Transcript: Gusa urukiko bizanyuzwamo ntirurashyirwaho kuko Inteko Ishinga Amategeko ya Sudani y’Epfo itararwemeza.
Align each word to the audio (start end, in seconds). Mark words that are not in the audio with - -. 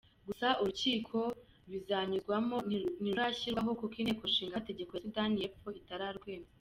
Gusa 0.27 0.47
urukiko 0.61 1.19
bizanyuzwamo 1.71 2.57
ntirurashyirwaho 3.01 3.71
kuko 3.79 3.95
Inteko 4.01 4.21
Ishinga 4.29 4.53
Amategeko 4.55 4.91
ya 4.93 5.03
Sudani 5.03 5.35
y’Epfo 5.41 5.69
itararwemeza. 5.81 6.51